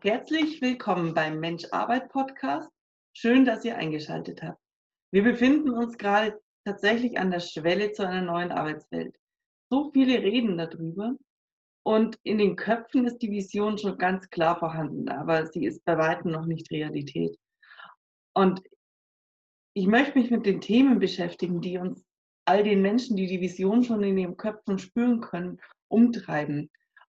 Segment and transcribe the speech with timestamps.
[0.00, 2.70] Herzlich willkommen beim Mensch Arbeit Podcast.
[3.14, 4.60] Schön, dass ihr eingeschaltet habt.
[5.10, 9.16] Wir befinden uns gerade tatsächlich an der Schwelle zu einer neuen Arbeitswelt.
[9.70, 11.16] So viele reden darüber
[11.82, 15.98] und in den Köpfen ist die Vision schon ganz klar vorhanden, aber sie ist bei
[15.98, 17.36] weitem noch nicht Realität.
[18.34, 18.62] Und
[19.74, 22.04] ich möchte mich mit den Themen beschäftigen, die uns
[22.44, 26.70] all den Menschen, die die Vision schon in ihren Köpfen spüren können, umtreiben.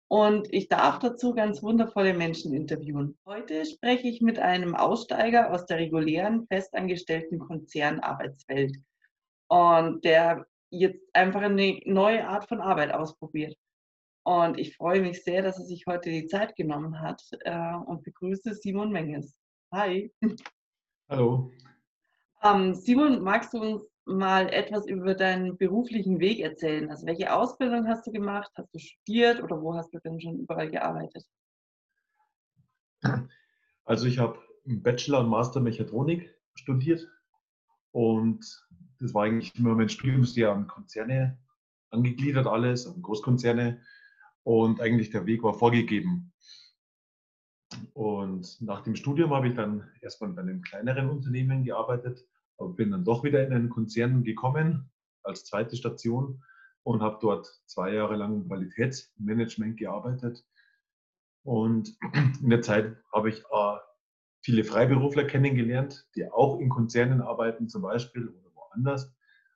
[0.09, 3.19] Und ich darf dazu ganz wundervolle Menschen interviewen.
[3.27, 8.77] Heute spreche ich mit einem Aussteiger aus der regulären, festangestellten Konzernarbeitswelt
[9.49, 13.57] und der jetzt einfach eine neue Art von Arbeit ausprobiert.
[14.25, 18.03] Und ich freue mich sehr, dass er sich heute die Zeit genommen hat äh, und
[18.03, 19.37] begrüße Simon Menges.
[19.73, 20.13] Hi.
[21.09, 21.51] Hallo.
[22.43, 26.89] Ähm, Simon, magst du uns mal etwas über deinen beruflichen Weg erzählen?
[26.91, 28.51] Also welche Ausbildung hast du gemacht?
[28.55, 31.25] Hast du studiert oder wo hast du denn schon überall gearbeitet?
[33.85, 37.07] Also ich habe Bachelor und Master Mechatronik studiert
[37.93, 38.45] und
[38.99, 41.39] das war eigentlich immer mein Studiumsjahr an Konzerne
[41.91, 43.81] angegliedert alles, an Großkonzerne
[44.43, 46.33] und eigentlich der Weg war vorgegeben.
[47.95, 52.25] Und nach dem Studium habe ich dann erstmal bei einem kleineren Unternehmen gearbeitet,
[52.59, 54.91] bin dann doch wieder in einen Konzern gekommen
[55.23, 56.43] als zweite Station
[56.83, 60.45] und habe dort zwei Jahre lang im Qualitätsmanagement gearbeitet.
[61.43, 61.97] Und
[62.43, 63.77] in der Zeit habe ich äh,
[64.41, 69.13] viele Freiberufler kennengelernt, die auch in Konzernen arbeiten zum Beispiel oder woanders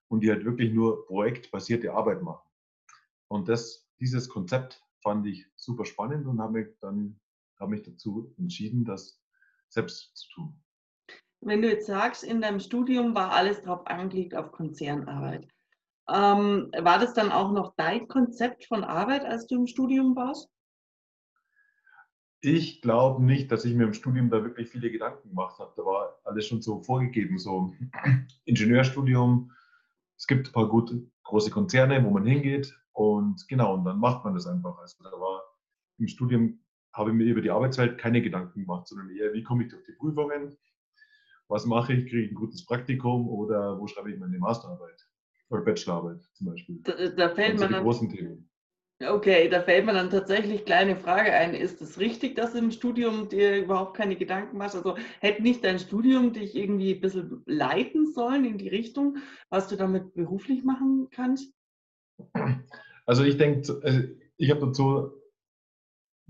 [0.08, 2.48] und die halt wirklich nur projektbasierte Arbeit machen.
[3.28, 7.20] Und das, dieses Konzept fand ich super spannend und habe mich dann
[7.60, 9.22] habe mich dazu entschieden, das
[9.68, 10.62] selbst zu tun.
[11.40, 15.48] Wenn du jetzt sagst, in deinem Studium war alles drauf angelegt auf Konzernarbeit.
[16.08, 20.48] Ähm, war das dann auch noch dein Konzept von Arbeit, als du im Studium warst?
[22.42, 25.72] Ich glaube nicht, dass ich mir im Studium da wirklich viele Gedanken gemacht habe.
[25.76, 27.72] Da war alles schon so vorgegeben, so
[28.44, 29.52] Ingenieurstudium.
[30.16, 34.24] Es gibt ein paar gute große Konzerne, wo man hingeht und genau, und dann macht
[34.24, 34.76] man das einfach.
[34.78, 35.42] Also da war
[35.98, 36.60] im Studium
[36.92, 39.84] habe ich mir über die Arbeitswelt keine Gedanken gemacht, sondern eher, wie komme ich durch
[39.84, 40.56] die Prüfungen,
[41.50, 45.06] was mache ich, kriege ich ein gutes Praktikum oder wo schreibe ich meine Masterarbeit
[45.50, 46.78] oder Bachelorarbeit zum Beispiel.
[46.82, 48.48] Da, da fällt man dann, großen Themen.
[49.02, 51.54] Okay, da fällt mir dann tatsächlich kleine Frage ein.
[51.54, 54.76] Ist es richtig, dass du im Studium dir überhaupt keine Gedanken machst?
[54.76, 59.16] Also hätte nicht dein Studium dich irgendwie ein bisschen leiten sollen in die Richtung,
[59.48, 61.52] was du damit beruflich machen kannst?
[63.06, 64.00] Also ich denke, also
[64.36, 65.12] ich habe dazu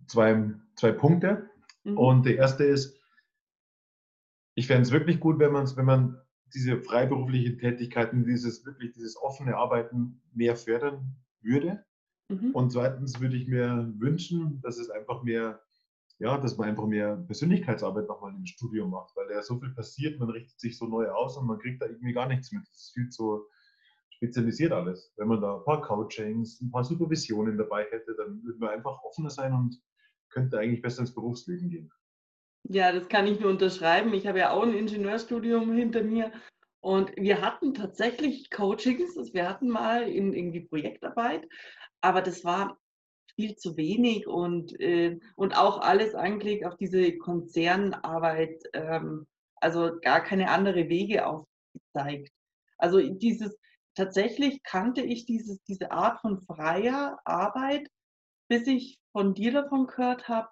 [0.07, 1.51] zwei, zwei Punkte.
[1.83, 1.99] Mhm.
[1.99, 3.00] Und der erste ist,
[4.55, 6.21] ich fände es wirklich gut, wenn, wenn man
[6.55, 11.85] diese freiberuflichen Tätigkeiten, dieses wirklich dieses offene Arbeiten mehr fördern würde.
[12.29, 12.51] Mhm.
[12.53, 15.61] Und zweitens würde ich mir wünschen, dass es einfach mehr,
[16.19, 20.19] ja, dass man einfach mehr Persönlichkeitsarbeit nochmal im Studium macht, weil da so viel passiert,
[20.19, 22.63] man richtet sich so neu aus und man kriegt da irgendwie gar nichts mit.
[22.63, 23.47] Das ist viel zu
[24.21, 25.15] spezialisiert alles.
[25.17, 29.03] Wenn man da ein paar Coachings, ein paar Supervisionen dabei hätte, dann würde man einfach
[29.03, 29.81] offener sein und
[30.29, 31.91] könnte eigentlich besser ins Berufsleben gehen.
[32.65, 34.13] Ja, das kann ich nur unterschreiben.
[34.15, 36.33] Ich habe ja auch ein Ingenieurstudium hinter mir
[36.81, 41.47] und wir hatten tatsächlich Coachings, also wir hatten mal in irgendwie Projektarbeit,
[42.01, 42.79] aber das war
[43.37, 50.23] viel zu wenig und, äh, und auch alles angelegt auf diese Konzernarbeit, ähm, also gar
[50.23, 52.31] keine andere Wege aufgezeigt.
[52.79, 53.57] Also dieses,
[53.95, 57.89] tatsächlich kannte ich dieses, diese Art von freier Arbeit,
[58.49, 60.49] bis ich von dir davon gehört habe,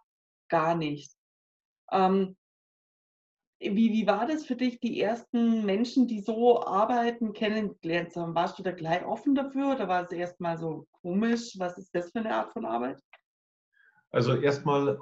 [0.49, 1.13] gar nicht.
[1.93, 2.37] Ähm,
[3.60, 8.34] wie, wie war das für dich, die ersten Menschen, die so arbeiten, kennengelernt zu haben?
[8.34, 11.54] Warst du da gleich offen dafür oder war es erstmal so komisch?
[11.59, 13.03] Was ist das für eine Art von Arbeit?
[14.10, 14.98] Also erstmal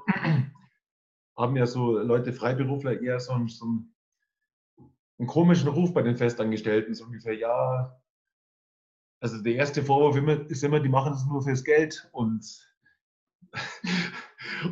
[1.37, 6.95] haben ja so Leute, Freiberufler, eher so, einen, so einen komischen Ruf bei den Festangestellten,
[6.95, 8.01] so ungefähr, ja,
[9.21, 10.17] also der erste Vorwurf
[10.49, 12.45] ist immer, die machen es nur fürs Geld und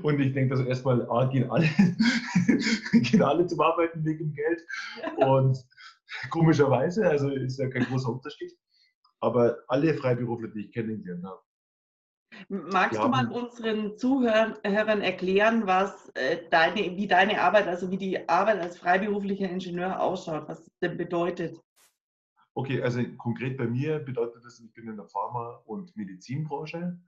[0.03, 1.69] und ich denke, dass erstmal A, gehen alle,
[2.93, 4.61] gehen alle zum Arbeiten wegen Geld.
[5.17, 5.59] Und
[6.31, 8.53] komischerweise, also ist ja kein großer Unterschied.
[9.21, 11.41] Aber alle Freiberufler, die ich kennengelernt habe.
[12.49, 14.57] Magst du mal unseren Zuhörern
[15.01, 20.49] erklären, was äh, deine, wie deine Arbeit, also wie die Arbeit als freiberuflicher Ingenieur ausschaut,
[20.49, 21.61] was das denn bedeutet?
[22.55, 26.99] Okay, also konkret bei mir bedeutet das, ich bin in der Pharma- und Medizinbranche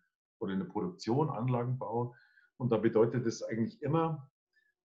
[0.41, 2.15] oder in der Produktion, Anlagenbau.
[2.59, 4.31] Und da bedeutet es eigentlich immer,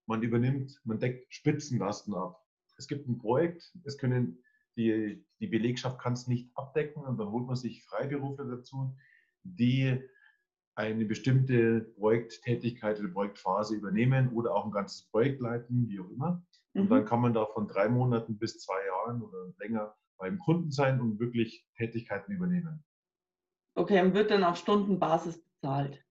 [0.06, 2.46] man übernimmt, man deckt Spitzenlasten ab.
[2.78, 4.44] Es gibt ein Projekt, es können
[4.76, 8.96] die, die Belegschaft kann es nicht abdecken und dann holt man sich Freiberufler dazu,
[9.44, 10.00] die
[10.76, 16.46] eine bestimmte Projekttätigkeit oder Projektphase übernehmen oder auch ein ganzes Projekt leiten, wie auch immer.
[16.74, 16.90] Und mhm.
[16.90, 21.02] dann kann man da von drei Monaten bis zwei Jahren oder länger beim Kunden sein
[21.02, 22.84] und wirklich Tätigkeiten übernehmen.
[23.76, 26.04] Okay, und wird dann auf Stundenbasis bezahlt?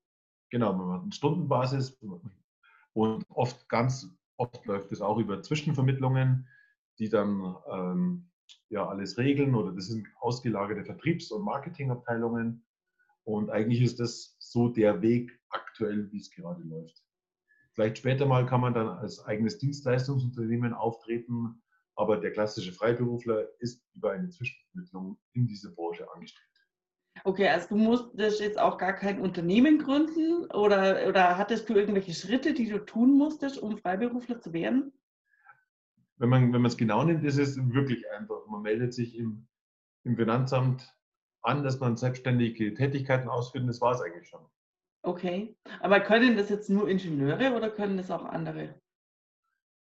[0.51, 1.99] Genau, man hat eine Stundenbasis
[2.93, 6.49] und oft ganz oft läuft es auch über Zwischenvermittlungen,
[6.99, 8.31] die dann ähm,
[8.69, 12.65] ja alles regeln oder das sind ausgelagerte Vertriebs- und Marketingabteilungen.
[13.25, 17.05] Und eigentlich ist das so der Weg aktuell, wie es gerade läuft.
[17.75, 21.63] Vielleicht später mal kann man dann als eigenes Dienstleistungsunternehmen auftreten,
[21.95, 26.50] aber der klassische Freiberufler ist über eine Zwischenvermittlung in diese Branche angestellt.
[27.25, 32.15] Okay, also du musstest jetzt auch gar kein Unternehmen gründen oder, oder hattest du irgendwelche
[32.15, 34.93] Schritte, die du tun musstest, um Freiberufler zu werden?
[36.17, 38.47] Wenn man wenn es genau nimmt, ist es wirklich einfach.
[38.47, 39.47] Man meldet sich im,
[40.05, 40.95] im Finanzamt
[41.43, 44.45] an, dass man selbstständige Tätigkeiten ausführt und das war es eigentlich schon.
[45.03, 48.75] Okay, aber können das jetzt nur Ingenieure oder können das auch andere?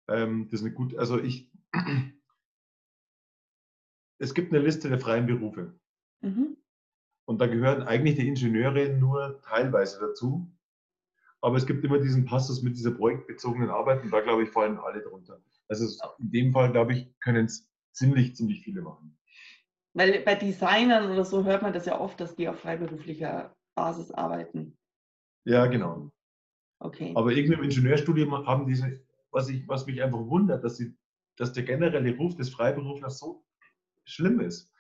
[0.08, 1.52] Ähm, das ist eine gute, also ich,
[4.18, 5.78] es gibt eine Liste der freien Berufe.
[6.22, 6.56] Mhm.
[7.30, 10.52] Und da gehören eigentlich die Ingenieure nur teilweise dazu.
[11.42, 14.80] Aber es gibt immer diesen Passus mit dieser projektbezogenen Arbeit und da, glaube ich, fallen
[14.80, 15.40] alle drunter.
[15.68, 15.86] Also
[16.18, 19.16] in dem Fall, glaube ich, können es ziemlich, ziemlich viele machen.
[19.94, 24.10] Weil bei Designern oder so hört man das ja oft, dass die auf freiberuflicher Basis
[24.10, 24.76] arbeiten.
[25.46, 26.10] Ja, genau.
[26.80, 27.14] Okay.
[27.16, 30.98] Aber irgendwie im Ingenieurstudium haben diese, was, ich, was mich einfach wundert, dass, sie,
[31.38, 33.46] dass der generelle Ruf des Freiberuflers so
[34.04, 34.74] schlimm ist.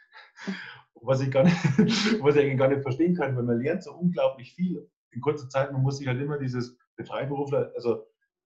[1.02, 1.56] Was ich, gar nicht,
[2.22, 5.72] was ich gar nicht verstehen kann, weil man lernt so unglaublich viel in kurzer Zeit.
[5.72, 8.06] Man muss sich halt immer dieses, Freiberufler, also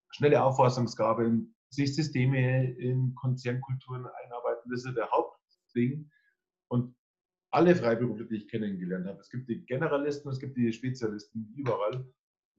[0.10, 6.10] schnelle Auffassungsgabe, sich Systeme in Konzernkulturen einarbeiten, das ist der Hauptding.
[6.70, 6.96] Und
[7.52, 12.08] alle Freiberufler, die ich kennengelernt habe, es gibt die Generalisten, es gibt die Spezialisten überall,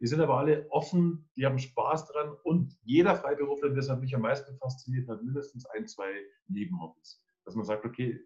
[0.01, 4.15] die sind aber alle offen, die haben Spaß dran und jeder Freiberufler, das hat mich
[4.15, 6.11] am meisten fasziniert, hat mindestens ein, zwei
[6.49, 7.23] Nebenhobbys.
[7.45, 8.21] Dass man sagt, okay,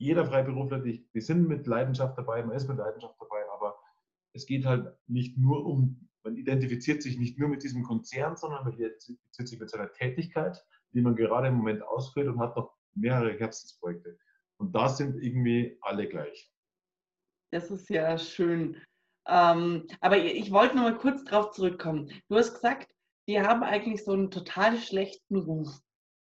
[0.00, 3.78] jeder Freiberufler, die, die sind mit Leidenschaft dabei, man ist mit Leidenschaft dabei, aber
[4.32, 8.64] es geht halt nicht nur um, man identifiziert sich nicht nur mit diesem Konzern, sondern
[8.64, 12.74] man identifiziert sich mit seiner Tätigkeit, die man gerade im Moment ausführt und hat noch
[12.94, 14.18] mehrere Herzensprojekte.
[14.56, 16.50] Und da sind irgendwie alle gleich.
[17.52, 18.80] Das ist ja schön.
[19.28, 22.10] Ähm, aber ich wollte noch mal kurz darauf zurückkommen.
[22.28, 22.90] Du hast gesagt,
[23.28, 25.68] die haben eigentlich so einen total schlechten Ruf.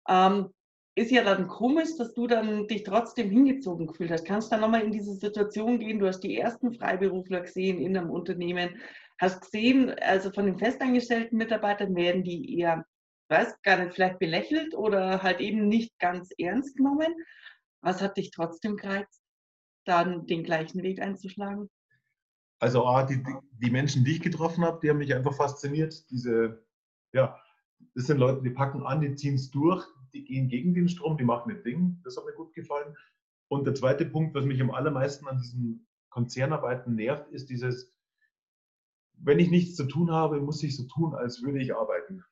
[0.08, 0.52] Ähm,
[0.96, 4.24] ist ja dann komisch, dass du dann dich trotzdem hingezogen gefühlt hast.
[4.24, 5.98] Kannst du da nochmal in diese Situation gehen?
[5.98, 8.80] Du hast die ersten Freiberufler gesehen in einem Unternehmen,
[9.18, 12.86] hast gesehen, also von den festangestellten Mitarbeitern werden die eher,
[13.28, 17.14] weiß gar nicht, vielleicht belächelt oder halt eben nicht ganz ernst genommen.
[17.82, 19.22] Was hat dich trotzdem gereizt,
[19.84, 21.68] dann den gleichen Weg einzuschlagen?
[22.58, 23.22] Also ah, die,
[23.62, 26.10] die Menschen, die ich getroffen habe, die haben mich einfach fasziniert.
[26.10, 26.64] Diese,
[27.12, 27.38] ja,
[27.94, 29.86] das sind Leute, die packen an, die ziehen es durch,
[30.16, 32.00] die gehen gegen den Strom, die machen ein Ding.
[32.04, 32.96] Das hat mir gut gefallen.
[33.48, 37.92] Und der zweite Punkt, was mich am allermeisten an diesen Konzernarbeiten nervt, ist dieses,
[39.18, 42.24] wenn ich nichts zu tun habe, muss ich so tun, als würde ich arbeiten.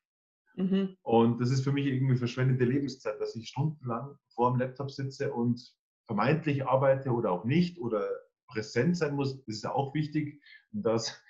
[0.56, 0.96] Mhm.
[1.02, 5.32] Und das ist für mich irgendwie verschwendete Lebenszeit, dass ich stundenlang vor dem Laptop sitze
[5.32, 5.74] und
[6.06, 8.08] vermeintlich arbeite oder auch nicht oder
[8.46, 9.36] präsent sein muss.
[9.44, 10.42] Das ist ja auch wichtig,
[10.72, 11.20] dass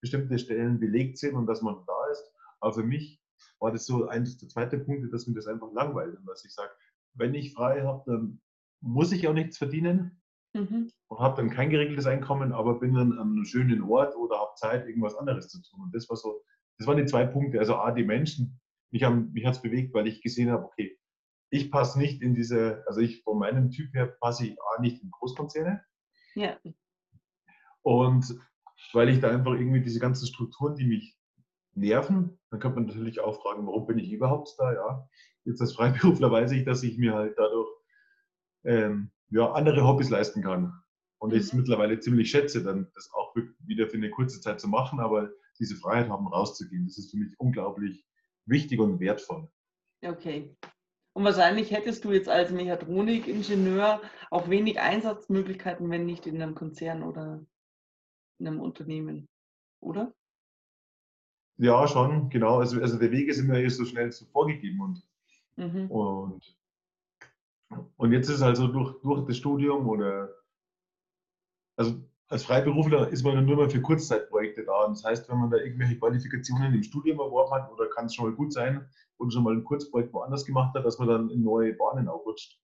[0.00, 2.30] bestimmte Stellen belegt sind und dass man da ist.
[2.60, 3.20] Aber für mich
[3.58, 6.52] war das so eines der zweiten Punkte, dass mir das einfach langweilt und dass ich
[6.52, 6.72] sage,
[7.14, 8.40] wenn ich frei habe, dann
[8.80, 10.22] muss ich auch nichts verdienen
[10.52, 10.90] mhm.
[11.08, 14.54] und habe dann kein geregeltes Einkommen, aber bin dann an einem schönen Ort oder habe
[14.56, 15.84] Zeit, irgendwas anderes zu tun.
[15.84, 16.42] Und das war so,
[16.78, 17.58] das waren die zwei Punkte.
[17.58, 18.60] Also A, die Menschen,
[18.90, 20.98] mich, mich hat es bewegt, weil ich gesehen habe, okay,
[21.50, 25.02] ich passe nicht in diese, also ich von meinem Typ her passe ich A nicht
[25.02, 25.82] in Großkonzerne.
[26.34, 26.58] Ja.
[27.82, 28.38] Und
[28.92, 31.16] weil ich da einfach irgendwie diese ganzen Strukturen, die mich
[31.76, 32.38] nerven.
[32.50, 34.72] Dann könnte man natürlich auch fragen, warum bin ich überhaupt da?
[34.72, 35.08] Ja,
[35.44, 37.68] jetzt als Freiberufler weiß ich, dass ich mir halt dadurch
[38.64, 40.72] ähm, ja, andere Hobbys leisten kann.
[41.18, 41.60] Und ich es mhm.
[41.60, 45.76] mittlerweile ziemlich schätze, dann das auch wieder für eine kurze Zeit zu machen, aber diese
[45.76, 48.04] Freiheit haben, rauszugehen, das ist für mich unglaublich
[48.46, 49.48] wichtig und wertvoll.
[50.02, 50.54] Okay.
[51.16, 57.04] Und wahrscheinlich hättest du jetzt als Mechatronikingenieur auch wenig Einsatzmöglichkeiten, wenn nicht in einem Konzern
[57.04, 57.44] oder
[58.38, 59.28] in einem Unternehmen,
[59.80, 60.12] oder?
[61.56, 62.58] Ja, schon, genau.
[62.58, 65.02] Also, also der Weg ist immer erst so schnell so vorgegeben und,
[65.56, 65.90] mhm.
[65.90, 66.56] und,
[67.96, 70.30] und jetzt ist es also durch, durch das Studium oder
[71.76, 74.84] also als Freiberufler ist man nur mal für Kurzzeitprojekte da.
[74.84, 78.14] Und das heißt, wenn man da irgendwelche Qualifikationen im Studium erworben hat, oder kann es
[78.14, 81.30] schon mal gut sein, und schon mal ein Kurzprojekt woanders gemacht hat, dass man dann
[81.30, 82.60] in neue Bahnen aufrutscht.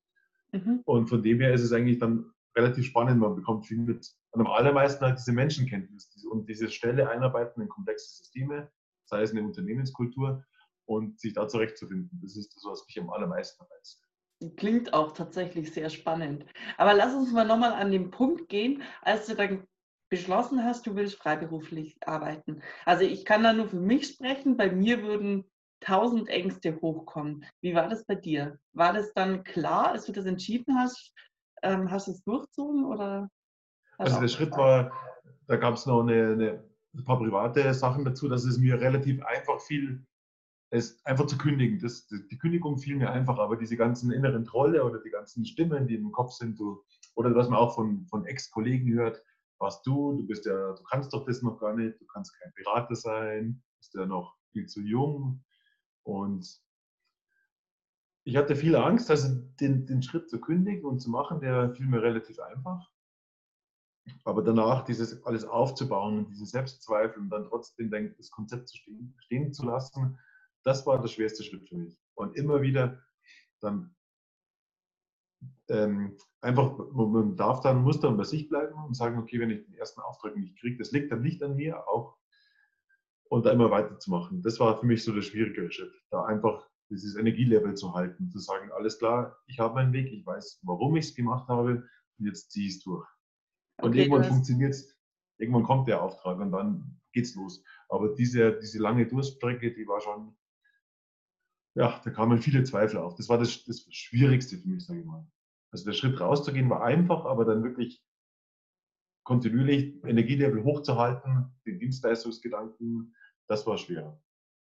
[0.52, 0.80] Mhm.
[0.84, 3.20] Und von dem her ist es eigentlich dann relativ spannend.
[3.20, 4.12] Man bekommt viel mit.
[4.32, 8.70] Und am allermeisten halt diese Menschenkenntnis und diese Stelle einarbeiten in komplexe Systeme,
[9.10, 10.42] sei es eine Unternehmenskultur
[10.86, 12.18] und sich da zurechtzufinden.
[12.22, 14.02] Das ist das, was mich am allermeisten reizt.
[14.56, 16.46] Klingt auch tatsächlich sehr spannend.
[16.78, 19.66] Aber lass uns mal nochmal an den Punkt gehen, als du dann
[20.08, 22.62] beschlossen hast, du willst freiberuflich arbeiten.
[22.86, 24.56] Also ich kann da nur für mich sprechen.
[24.56, 25.44] Bei mir würden
[25.80, 27.44] tausend Ängste hochkommen.
[27.60, 28.58] Wie war das bei dir?
[28.72, 31.12] War das dann klar, als du das entschieden hast?
[31.62, 33.30] Ähm, hast du es durchzogen oder?
[33.98, 34.90] Also der Schritt war,
[35.46, 39.22] da gab es noch eine, eine, ein paar private Sachen dazu, dass es mir relativ
[39.24, 40.04] einfach fiel,
[40.70, 41.78] es einfach zu kündigen.
[41.80, 45.86] Das, die Kündigung fiel mir einfach, aber diese ganzen inneren Trolle oder die ganzen Stimmen,
[45.86, 49.22] die im Kopf sind, du, oder was man auch von, von Ex-Kollegen hört,
[49.58, 52.52] was du, du bist ja, du kannst doch das noch gar nicht, du kannst kein
[52.54, 55.44] Berater sein, bist ja noch viel zu jung.
[56.02, 56.60] Und
[58.24, 59.28] ich hatte viel Angst, also
[59.60, 62.90] den, den Schritt zu kündigen und zu machen, der fiel mir relativ einfach.
[64.24, 69.14] Aber danach dieses alles aufzubauen und diese Selbstzweifel und dann trotzdem das Konzept zu stehen,
[69.18, 70.18] stehen zu lassen,
[70.62, 71.98] das war der schwerste Schritt für mich.
[72.14, 73.02] Und immer wieder
[73.60, 73.94] dann
[75.68, 79.64] ähm, einfach, man darf dann, muss dann bei sich bleiben und sagen, okay, wenn ich
[79.64, 82.16] den ersten Auftrag nicht kriege, das liegt dann nicht an mir, auch
[83.30, 84.42] und da immer weiterzumachen.
[84.42, 88.40] Das war für mich so der schwierigere Schritt, da einfach dieses Energielevel zu halten, zu
[88.40, 91.88] sagen, alles klar, ich habe meinen Weg, ich weiß, warum ich es gemacht habe
[92.18, 93.06] und jetzt ziehe ich es durch.
[93.82, 94.96] Und okay, irgendwann funktioniert es,
[95.38, 97.62] irgendwann kommt der Auftrag und dann geht's los.
[97.88, 100.36] Aber diese, diese lange Durststrecke, die war schon
[101.74, 103.14] ja, da kamen viele Zweifel auf.
[103.14, 105.26] Das war das, das Schwierigste für mich, sage ich mal.
[105.72, 108.02] Also der Schritt rauszugehen war einfach, aber dann wirklich
[109.24, 113.14] kontinuierlich Energielevel hochzuhalten, den Dienstleistungsgedanken,
[113.46, 114.20] das war schwer.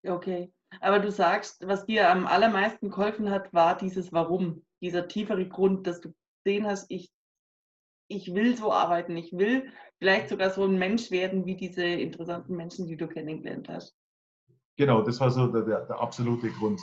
[0.07, 5.47] Okay, aber du sagst, was dir am allermeisten geholfen hat, war dieses Warum, dieser tiefere
[5.47, 7.11] Grund, dass du gesehen hast, ich,
[8.09, 12.57] ich will so arbeiten, ich will vielleicht sogar so ein Mensch werden wie diese interessanten
[12.57, 13.97] Menschen, die du kennengelernt hast.
[14.77, 16.81] Genau, das war so der, der, der absolute Grund.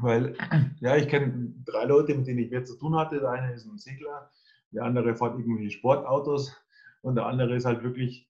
[0.00, 0.36] Weil,
[0.80, 3.20] ja, ich kenne drei Leute, mit denen ich mehr zu tun hatte.
[3.20, 4.30] Der eine ist ein Segler,
[4.70, 6.56] der andere fährt irgendwelche Sportautos
[7.02, 8.28] und der andere ist halt wirklich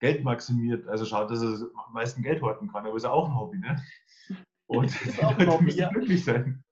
[0.00, 0.88] Geld maximiert.
[0.88, 3.58] Also schaut, dass er am meisten Geld horten kann, aber ist ja auch ein Hobby,
[3.58, 3.82] ne?
[4.68, 5.90] Und die Leute müssen ja.
[5.90, 6.64] glücklich sein.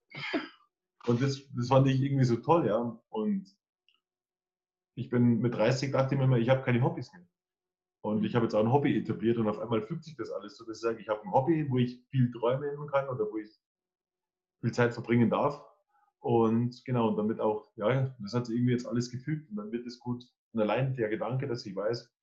[1.06, 2.98] Und das, das fand ich irgendwie so toll, ja.
[3.08, 3.46] Und
[4.94, 7.26] ich bin mit 30 dachte ich mir immer, ich habe keine Hobbys mehr.
[8.02, 10.56] Und ich habe jetzt auch ein Hobby etabliert und auf einmal fügt sich das alles
[10.56, 13.38] so, dass ich sage, ich habe ein Hobby, wo ich viel träumen kann oder wo
[13.38, 13.50] ich
[14.60, 15.62] viel Zeit verbringen darf.
[16.20, 19.72] Und genau, und damit auch, ja, das hat sich irgendwie jetzt alles gefügt und dann
[19.72, 20.24] wird es gut.
[20.52, 22.14] Und allein der Gedanke, dass ich weiß,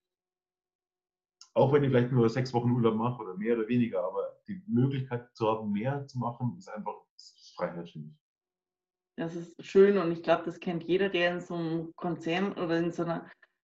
[1.53, 4.63] auch wenn ich vielleicht nur sechs Wochen Urlaub mache oder mehr oder weniger, aber die
[4.67, 6.95] Möglichkeit zu haben, mehr zu machen, ist einfach
[7.55, 7.99] Freiheit für.
[9.17, 12.77] Das ist schön und ich glaube, das kennt jeder, der in so einem Konzern oder
[12.77, 13.29] in so einer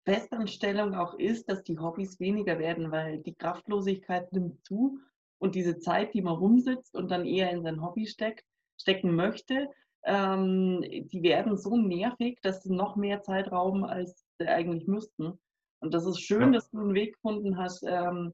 [0.05, 4.99] Festanstellung auch ist, dass die Hobbys weniger werden, weil die Kraftlosigkeit nimmt zu
[5.39, 8.45] und diese Zeit, die man rumsitzt und dann eher in sein Hobby steckt,
[8.79, 9.69] stecken möchte,
[10.03, 15.39] ähm, die werden so nervig, dass sie noch mehr Zeit rauben, als sie eigentlich müssten.
[15.79, 16.59] Und das ist schön, ja.
[16.59, 18.33] dass du einen Weg gefunden hast, ähm,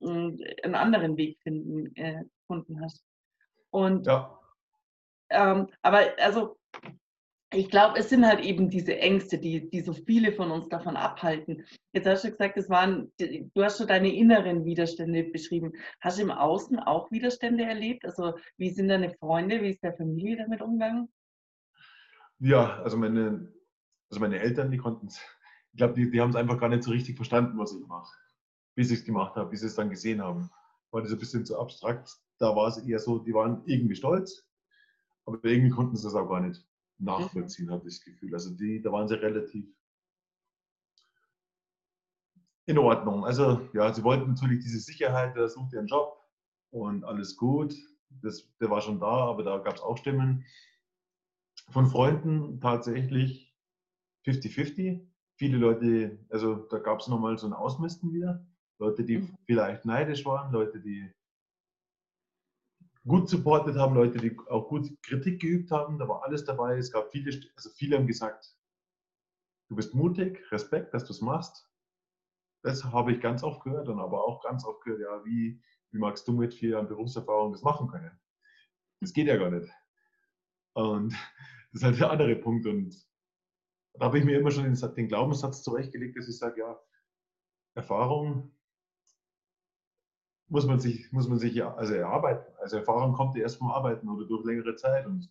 [0.00, 3.04] einen anderen Weg finden, äh, gefunden hast.
[3.70, 4.38] Und ja.
[5.30, 6.56] Ähm, aber also
[7.54, 10.96] ich glaube, es sind halt eben diese Ängste, die, die so viele von uns davon
[10.96, 11.64] abhalten.
[11.92, 15.72] Jetzt hast du gesagt, es waren, du hast schon deine inneren Widerstände beschrieben.
[16.00, 18.04] Hast du im Außen auch Widerstände erlebt?
[18.04, 21.08] Also wie sind deine Freunde, wie ist der Familie damit umgegangen?
[22.40, 23.52] Ja, also meine,
[24.10, 25.20] also meine Eltern, die konnten es,
[25.72, 28.12] ich glaube, die, die haben es einfach gar nicht so richtig verstanden, was ich mache.
[28.74, 30.50] Bis ich es gemacht habe, bis sie es dann gesehen haben.
[30.90, 32.10] War das ein bisschen zu abstrakt.
[32.38, 34.44] Da war es eher so, die waren irgendwie stolz,
[35.26, 36.64] aber irgendwie konnten sie das auch gar nicht
[36.98, 38.34] nachvollziehen, habe ich das Gefühl.
[38.34, 39.66] Also die, da waren sie relativ
[42.66, 43.24] in Ordnung.
[43.24, 46.16] Also ja, sie wollten natürlich diese Sicherheit, der sucht ihren Job
[46.70, 47.74] und alles gut.
[48.22, 50.44] Das, der war schon da, aber da gab es auch Stimmen.
[51.70, 53.54] Von Freunden tatsächlich
[54.26, 55.06] 50-50.
[55.36, 58.46] Viele Leute, also da gab es nochmal so ein Ausmisten wieder.
[58.78, 59.36] Leute, die mhm.
[59.46, 61.10] vielleicht neidisch waren, Leute, die
[63.06, 65.98] gut supportet haben, Leute, die auch gut Kritik geübt haben.
[65.98, 66.78] Da war alles dabei.
[66.78, 68.56] Es gab viele, also viele haben gesagt,
[69.68, 71.68] du bist mutig, Respekt, dass du es machst.
[72.62, 75.98] Das habe ich ganz oft gehört und aber auch ganz oft gehört, ja, wie, wie
[75.98, 78.18] magst du mit vier Jahren Berufserfahrung das machen können?
[79.00, 79.70] Das geht ja gar nicht.
[80.72, 81.12] Und
[81.72, 82.66] das ist halt der andere Punkt.
[82.66, 82.96] Und
[83.94, 86.80] da habe ich mir immer schon den, den Glaubenssatz zurechtgelegt, dass ich sage, ja,
[87.74, 88.53] Erfahrung
[90.48, 92.52] muss man sich, muss man sich ja also erarbeiten.
[92.60, 95.06] Also Erfahrung kommt ja erst vom Arbeiten oder durch längere Zeit.
[95.06, 95.30] Und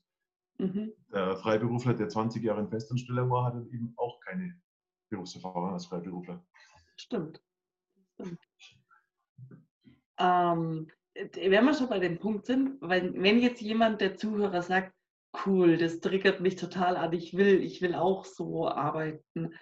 [0.58, 0.94] Mhm.
[1.12, 4.60] Der Freiberufler, der 20 Jahre in Festanstellung war, hat eben auch keine
[5.10, 6.46] Berufserfahrung als Freiberufler.
[6.96, 7.42] Stimmt.
[8.14, 8.40] Stimmt.
[10.20, 14.94] Ähm, wenn wir schon bei dem Punkt sind, weil wenn jetzt jemand der Zuhörer sagt,
[15.46, 19.54] cool, das triggert mich total an, ich will, ich will auch so arbeiten.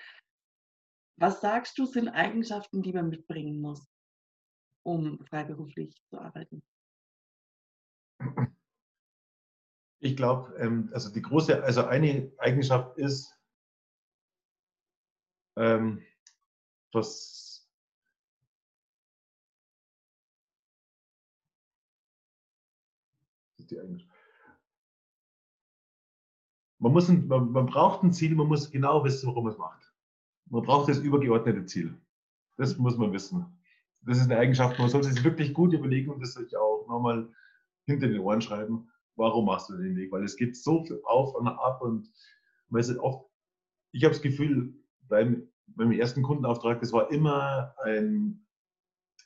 [1.18, 3.88] Was sagst du, sind Eigenschaften, die man mitbringen muss,
[4.84, 6.64] um freiberuflich zu arbeiten?
[10.00, 13.38] Ich glaube, ähm, also die große, also eine Eigenschaft ist,
[15.58, 16.02] ähm,
[16.92, 17.70] was
[23.58, 24.12] die Eigenschaft.
[26.80, 29.60] Man, muss ein, man, man braucht ein Ziel, man muss genau wissen, warum man es
[29.60, 29.94] macht.
[30.46, 31.96] Man braucht das übergeordnete Ziel.
[32.58, 33.61] Das muss man wissen.
[34.04, 37.30] Das ist eine Eigenschaft, man sollte sich wirklich gut überlegen und das sich auch nochmal
[37.86, 40.12] hinter den Ohren schreiben warum machst du den Weg?
[40.12, 42.12] Weil es geht so viel auf und ab und
[42.70, 43.30] man ist oft,
[43.92, 48.46] ich habe das Gefühl, beim, beim ersten Kundenauftrag, das war immer ein,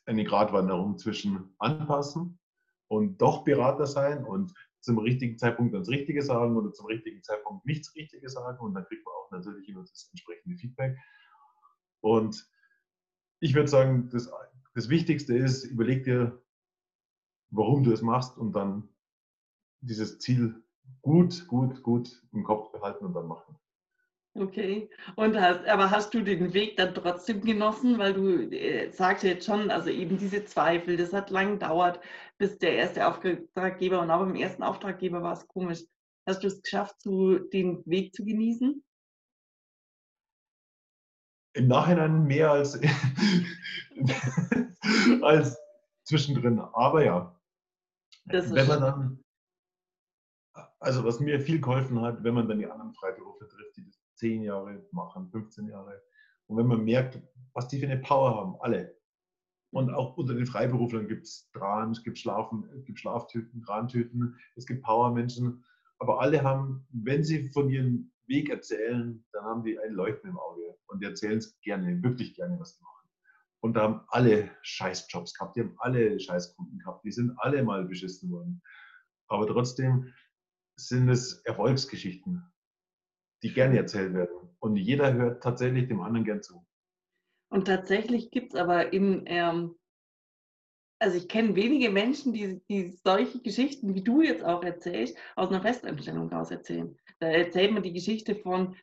[0.06, 2.40] eine Gratwanderung zwischen anpassen
[2.88, 7.66] und doch Berater sein und zum richtigen Zeitpunkt das Richtige sagen oder zum richtigen Zeitpunkt
[7.66, 10.98] nichts Richtiges sagen und dann kriegt man auch natürlich immer das entsprechende Feedback.
[12.02, 12.48] Und
[13.40, 14.30] ich würde sagen, das,
[14.76, 16.44] das Wichtigste ist, überleg dir,
[17.50, 18.90] warum du es machst und dann
[19.82, 20.62] dieses Ziel
[21.02, 23.56] gut, gut, gut im Kopf behalten und dann machen.
[24.38, 24.90] Okay.
[25.16, 29.46] Und hast, aber hast du den Weg dann trotzdem genossen, weil du äh, sagst jetzt
[29.46, 32.02] schon, also eben diese Zweifel, das hat lang gedauert,
[32.38, 35.84] bis der erste Auftraggeber und auch beim ersten Auftraggeber war es komisch.
[36.28, 38.84] Hast du es geschafft, zu, den Weg zu genießen?
[41.56, 42.80] Im Nachhinein mehr als,
[45.22, 45.58] als
[46.04, 47.36] zwischendrin, aber ja.
[48.26, 49.26] Wenn man dann
[50.80, 54.00] also was mir viel geholfen hat, wenn man dann die anderen Freiberufler trifft, die das
[54.16, 56.02] 10 Jahre machen, 15 Jahre.
[56.48, 57.20] Und wenn man merkt,
[57.54, 58.96] was die für eine Power haben, alle.
[59.72, 64.40] Und auch unter den Freiberuflern gibt es Dran, es gibt, Schlafen, es gibt Schlaftüten, Drahntüten,
[64.56, 65.66] es gibt Powermenschen.
[65.98, 70.38] Aber alle haben, wenn sie von ihrem Weg erzählen, dann haben die ein Leuchten im
[70.38, 73.10] Auge und erzählen es gerne, wirklich gerne, was sie machen.
[73.62, 77.86] Und da haben alle Scheißjobs gehabt, die haben alle Scheißkunden gehabt, die sind alle mal
[77.86, 78.62] beschissen worden.
[79.28, 80.14] Aber trotzdem,
[80.78, 82.44] sind es Erfolgsgeschichten,
[83.44, 84.56] die gerne erzählt werden.
[84.60, 86.66] Und jeder hört tatsächlich dem anderen gern zu.
[87.50, 89.76] Und tatsächlich gibt es aber in, ähm,
[91.00, 95.50] also ich kenne wenige Menschen, die, die solche Geschichten, wie du jetzt auch erzählst, aus
[95.50, 96.98] einer Festanstellung raus erzählen.
[97.20, 98.76] Da erzählt man die Geschichte von,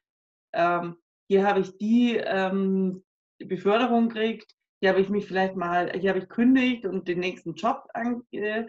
[0.52, 0.96] ähm,
[1.28, 3.02] hier habe ich die ähm,
[3.38, 7.54] Beförderung gekriegt, hier habe ich mich vielleicht mal, hier habe ich kündigt und den nächsten
[7.54, 8.66] Job an, äh,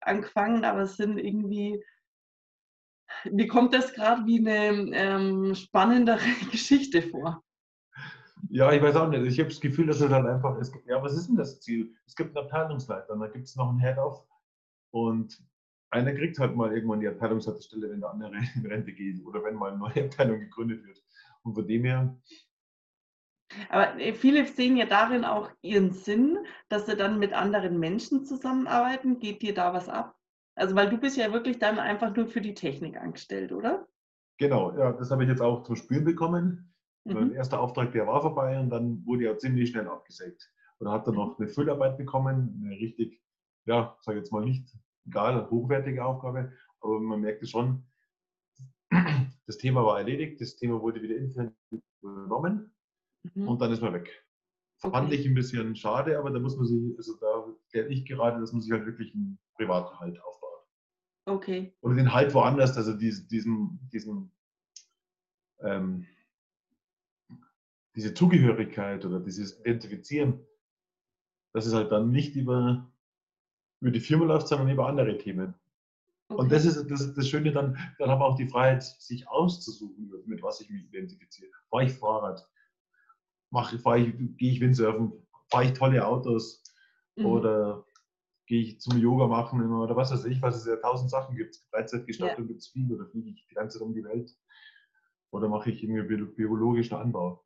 [0.00, 1.82] angefangen, aber es sind irgendwie
[3.24, 7.42] mir kommt das gerade wie eine ähm, spannendere Geschichte vor.
[8.50, 9.24] Ja, ich weiß auch nicht.
[9.24, 10.74] Ich habe das Gefühl, dass es halt einfach ist.
[10.86, 11.94] Ja, was ist denn das Ziel?
[12.06, 14.24] Es gibt einen Abteilungsleiter, da gibt es noch einen Head-Off
[14.90, 15.42] und
[15.90, 19.54] einer kriegt halt mal irgendwann die Abteilungsleiterstelle, wenn der andere in Rente geht oder wenn
[19.54, 21.02] mal eine neue Abteilung gegründet wird.
[21.42, 22.16] Und von dem her.
[23.68, 28.24] Aber äh, viele sehen ja darin auch ihren Sinn, dass sie dann mit anderen Menschen
[28.24, 29.18] zusammenarbeiten.
[29.18, 30.16] Geht dir da was ab?
[30.54, 33.86] Also, weil du bist ja wirklich dann einfach nur für die Technik angestellt, oder?
[34.38, 36.71] Genau, ja, das habe ich jetzt auch zu spüren bekommen.
[37.04, 37.14] Mhm.
[37.14, 40.52] Mein erster Auftrag, der war vorbei und dann wurde er ziemlich schnell abgesägt.
[40.78, 43.22] Und dann hat er noch eine Füllarbeit bekommen, eine richtig,
[43.66, 44.72] ja, sage jetzt mal nicht
[45.06, 47.84] egal, hochwertige Aufgabe, aber man merkte schon,
[49.46, 51.54] das Thema war erledigt, das Thema wurde wieder intern
[52.02, 52.74] übernommen
[53.34, 53.48] mhm.
[53.48, 54.24] und dann ist man weg.
[54.82, 54.92] Okay.
[54.92, 58.40] Fand ich ein bisschen schade, aber da muss man sich, also da kläre ich gerade,
[58.40, 60.66] dass man sich halt wirklich einen privaten Halt aufbaut.
[61.26, 61.72] Okay.
[61.82, 64.32] Oder den Halt woanders, also diesen, diesen, diesen
[65.60, 66.04] ähm,
[67.94, 70.46] diese Zugehörigkeit oder dieses Identifizieren,
[71.52, 72.90] das ist halt dann nicht über,
[73.80, 75.54] über die Firma läuft, sondern über andere Themen.
[76.28, 76.40] Okay.
[76.40, 80.10] Und das ist, das das Schöne, dann, dann haben wir auch die Freiheit, sich auszusuchen,
[80.24, 81.50] mit was ich mich identifiziere.
[81.68, 82.48] Fahre ich Fahrrad?
[83.50, 85.12] Mache, fahre ich, gehe ich Windsurfen?
[85.50, 86.62] Fahre ich tolle Autos?
[87.16, 87.26] Mhm.
[87.26, 87.84] Oder
[88.46, 91.56] gehe ich zum Yoga machen oder was weiß ich, was es ja tausend Sachen gibt.
[91.70, 92.48] Freizeitgestaltung ja.
[92.48, 94.34] gibt es viel oder fliege ich die ganze Zeit um die Welt
[95.30, 97.44] oder mache ich irgendwie biologischen Anbau.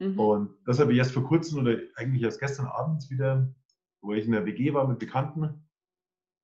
[0.00, 0.18] Mhm.
[0.18, 3.54] Und das habe ich erst vor kurzem oder eigentlich erst gestern Abend wieder,
[4.02, 5.66] wo ich in der WG war mit Bekannten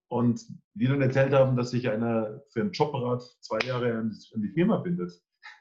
[0.09, 4.51] und die dann erzählt haben, dass sich einer für ein Jobrat zwei Jahre an die
[4.51, 5.11] Firma bindet.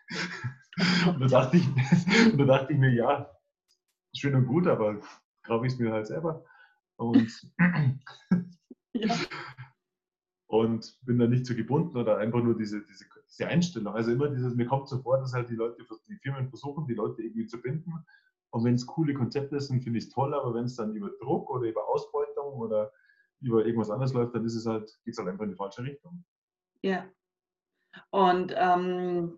[1.08, 1.68] und, da dachte ich,
[2.32, 3.32] und da dachte ich mir, ja,
[4.16, 5.00] schön und gut, aber
[5.44, 6.44] glaube ich es mir halt selber.
[6.98, 7.32] Und,
[8.94, 9.16] ja.
[10.60, 13.94] Und bin da nicht so gebunden oder einfach nur diese, diese, diese Einstellung.
[13.94, 16.94] Also immer dieses, mir kommt so vor, dass halt die Leute, die Firmen versuchen, die
[16.94, 17.94] Leute irgendwie zu binden.
[18.52, 21.10] Und wenn es coole Konzepte sind, finde ich es toll, aber wenn es dann über
[21.22, 22.92] Druck oder über Ausbeutung oder
[23.42, 25.84] über irgendwas anderes läuft, dann ist es halt, geht es halt einfach in die falsche
[25.84, 26.24] Richtung.
[26.82, 27.06] Ja.
[28.12, 29.38] Und ähm,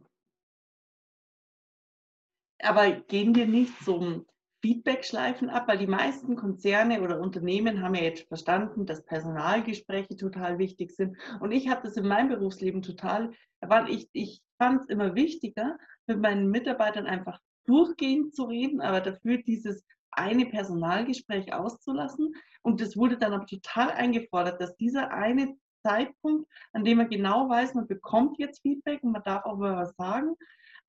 [2.60, 4.26] aber gehen wir nicht so
[4.62, 10.58] Feedback-Schleifen ab, weil die meisten Konzerne oder Unternehmen haben ja jetzt verstanden, dass Personalgespräche total
[10.58, 11.16] wichtig sind.
[11.40, 13.32] Und ich habe das in meinem Berufsleben total,
[13.88, 19.38] ich, ich fand es immer wichtiger, mit meinen Mitarbeitern einfach durchgehend zu reden, aber dafür
[19.38, 22.34] dieses eine Personalgespräch auszulassen.
[22.64, 27.48] Und das wurde dann aber total eingefordert, dass dieser eine Zeitpunkt, an dem man genau
[27.48, 30.36] weiß, man bekommt jetzt Feedback und man darf auch mal was sagen,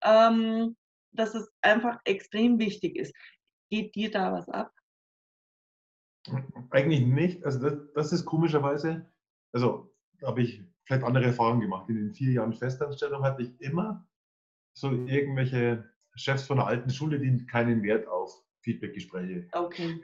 [0.02, 0.76] ähm,
[1.12, 3.14] dass es einfach extrem wichtig ist.
[3.70, 4.72] Geht dir da was ab?
[6.70, 7.44] Eigentlich nicht.
[7.44, 9.10] Also das, das ist komischerweise,
[9.52, 11.88] also habe ich vielleicht andere Erfahrungen gemacht.
[11.88, 14.06] In den vier Jahren Festanstellung hatte ich immer
[14.74, 20.00] so irgendwelche Chefs von der alten Schule, die keinen Wert auf Feedbackgespräche okay.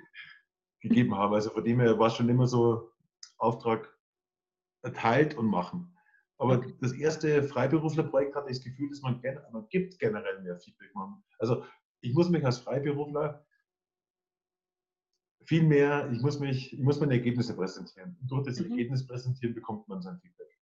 [0.81, 1.35] gegeben haben.
[1.35, 2.92] Also von dem her war es schon immer so
[3.38, 3.88] Auftrag
[4.83, 5.96] erteilt und machen.
[6.38, 6.74] Aber okay.
[6.81, 9.20] das erste Freiberuflerprojekt hatte ich das Gefühl, dass man,
[9.53, 10.90] man gibt generell mehr Feedback.
[11.38, 11.64] Also
[12.00, 13.44] ich muss mich als Freiberufler
[15.44, 18.16] viel mehr, ich muss mich, ich muss meine Ergebnisse präsentieren.
[18.20, 18.70] Und durch das mhm.
[18.70, 20.59] Ergebnis präsentieren bekommt man sein Feedback.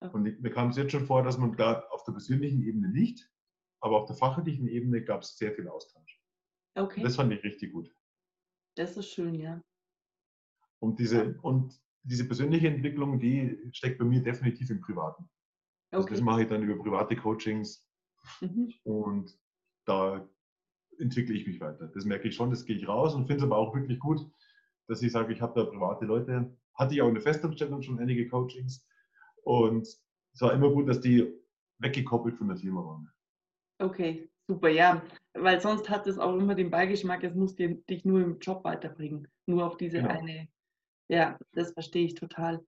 [0.00, 0.14] Okay.
[0.14, 3.30] Und mir kam es jetzt schon vor, dass man da auf der persönlichen Ebene nicht,
[3.80, 6.20] aber auf der fachlichen Ebene gab es sehr viel Austausch.
[6.74, 7.00] Okay.
[7.00, 7.94] Und das fand ich richtig gut.
[8.76, 9.62] Das ist schön, ja.
[10.80, 15.24] Und diese, und diese persönliche Entwicklung, die steckt bei mir definitiv im Privaten.
[15.90, 15.96] Okay.
[15.96, 17.86] Also das mache ich dann über private Coachings
[18.40, 18.74] mhm.
[18.82, 19.38] und
[19.86, 20.28] da
[20.98, 21.88] entwickle ich mich weiter.
[21.88, 24.20] Das merke ich schon, das gehe ich raus und finde es aber auch wirklich gut,
[24.88, 26.56] dass ich sage, ich habe da private Leute.
[26.74, 28.86] Hatte ich auch in der Festanstellung schon einige Coachings
[29.44, 31.32] und es war immer gut, dass die
[31.78, 33.10] weggekoppelt von der Firma waren.
[33.78, 35.02] Okay, super, ja.
[35.34, 39.28] Weil sonst hat es auch immer den Beigeschmack, es muss dich nur im Job weiterbringen.
[39.46, 40.10] Nur auf diese genau.
[40.10, 40.48] eine.
[41.08, 42.64] Ja, das verstehe ich total.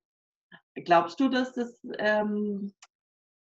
[0.75, 2.73] Glaubst du, dass das ähm,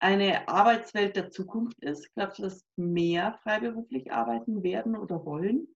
[0.03, 2.13] eine Arbeitswelt der Zukunft ist?
[2.15, 5.69] Glaubst du, dass mehr freiberuflich arbeiten werden oder wollen?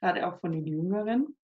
[0.00, 1.36] Gerade auch von den Jüngeren?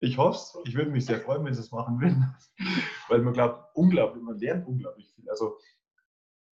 [0.00, 0.68] Ich hoffe es.
[0.68, 2.34] Ich würde mich sehr freuen, wenn sie es machen würden.
[3.08, 5.28] Weil man glaubt, unglaublich, man lernt unglaublich viel.
[5.30, 5.58] Also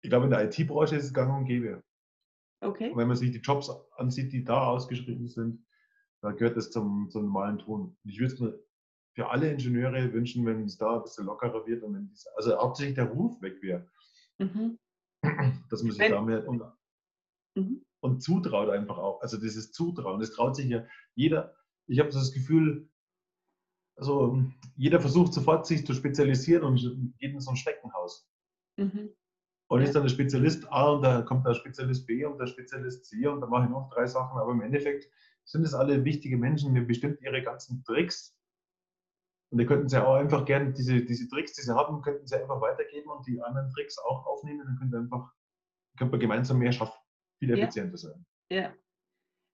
[0.02, 1.82] ich glaube, in der IT-Branche ist es gang und gäbe.
[2.60, 2.90] Okay.
[2.90, 5.64] Und wenn man sich die Jobs ansieht, die da ausgeschrieben sind,
[6.20, 7.96] da gehört das zum, zum normalen Ton.
[8.04, 8.60] Ich würde es mir
[9.14, 12.58] für alle Ingenieure wünschen, wenn es da ein bisschen lockerer wird und wenn dies, also
[12.58, 13.88] hauptsächlich der Ruf weg wäre.
[14.40, 14.78] Mhm.
[15.68, 16.62] Dass man sich wenn, da mehr und,
[17.54, 17.84] mhm.
[18.00, 19.20] und zutraut einfach auch.
[19.20, 21.54] Also dieses Zutrauen, das traut sich ja jeder.
[21.86, 22.88] Ich habe das Gefühl,
[23.96, 24.42] also
[24.76, 26.76] jeder versucht sofort sich zu spezialisieren und
[27.18, 28.28] geht in so ein Steckenhaus.
[28.78, 29.10] Mhm.
[29.68, 33.04] Und ist dann der Spezialist A und da kommt der Spezialist B und der Spezialist
[33.04, 34.38] C und dann mache ich noch drei Sachen.
[34.38, 35.08] Aber im Endeffekt
[35.44, 38.36] sind es alle wichtige Menschen, die bestimmt ihre ganzen Tricks.
[39.50, 42.36] Und die könnten sie auch einfach gerne, diese, diese Tricks, die sie haben, könnten sie
[42.36, 44.64] einfach weitergeben und die anderen Tricks auch aufnehmen.
[44.64, 45.32] Dann könnte einfach,
[45.98, 46.98] könnte man gemeinsam mehr schaffen,
[47.38, 48.24] viel effizienter sein.
[48.50, 48.72] Ja.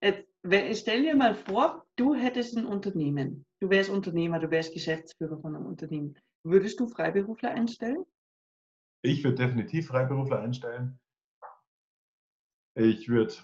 [0.02, 3.46] Jetzt, stell dir mal vor, du hättest ein Unternehmen.
[3.61, 6.14] Du wärst Unternehmer, du wärst Geschäftsführer von einem Unternehmen.
[6.44, 8.04] Würdest du Freiberufler einstellen?
[9.02, 10.98] Ich würde definitiv Freiberufler einstellen.
[12.74, 13.35] Ich würde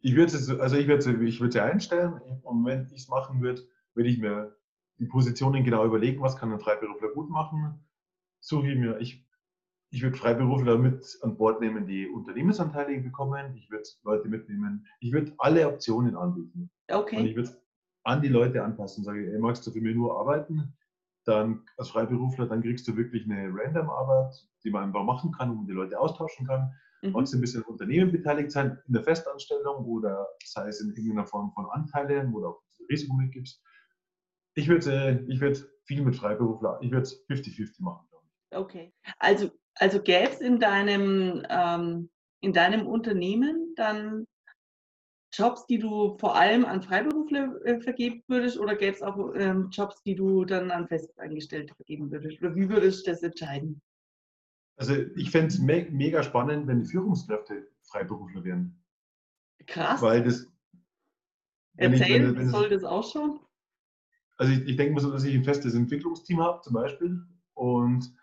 [0.00, 3.68] ich würde also ich würde ich würde sie einstellen und wenn ich es machen würde,
[3.94, 4.57] würde ich mir
[4.98, 7.84] die Positionen genau überlegen, was kann ein Freiberufler gut machen.
[8.40, 9.26] Suche ich mir, ich,
[9.90, 13.54] ich würde Freiberufler mit an Bord nehmen, die Unternehmensanteile bekommen.
[13.56, 14.86] Ich würde Leute mitnehmen.
[15.00, 16.70] Ich würde alle Optionen anbieten.
[16.88, 17.16] Okay.
[17.16, 17.56] Und ich würde
[18.04, 19.04] an die Leute anpassen.
[19.04, 20.74] Sage, ey, magst du für mich nur arbeiten?
[21.28, 24.34] dann als Freiberufler, dann kriegst du wirklich eine Random-Arbeit,
[24.64, 26.72] die man einfach machen kann, wo man die Leute austauschen kann.
[27.02, 27.12] Mhm.
[27.12, 30.88] Magst du ein bisschen im Unternehmen beteiligt sein, in der Festanstellung oder sei es in
[30.90, 33.62] irgendeiner Form von Anteilen oder auch Risiko mitgibst.
[34.58, 38.08] Ich würde ich würd viel mit Freiberufler, ich würde es 50-50 machen.
[38.50, 38.92] Okay.
[39.20, 44.26] Also, also gäbe es in deinem, ähm, in deinem Unternehmen dann
[45.32, 49.68] Jobs, die du vor allem an Freiberufler äh, vergeben würdest oder gäbe es auch ähm,
[49.70, 52.40] Jobs, die du dann an Festangestellte vergeben würdest?
[52.40, 53.80] Oder wie würdest du das entscheiden?
[54.76, 58.82] Also ich fände es me mega spannend, wenn Führungskräfte Freiberufler wären.
[59.66, 60.02] Krass.
[60.02, 60.50] Weil das.
[61.76, 63.38] Erzählen, wie soll das ausschauen?
[64.38, 67.20] Also ich, ich denke mal so, dass ich ein festes Entwicklungsteam habe zum Beispiel.
[67.54, 68.14] Und,